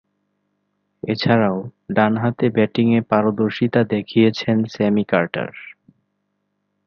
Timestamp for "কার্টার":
5.03-5.49